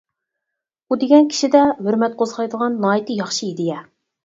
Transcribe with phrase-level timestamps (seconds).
[0.93, 3.81] ئۇ دېگەن كىشىدە ھۆرمەت قوزغايدىغان ناھايىتى ياخشى ئىدىيە.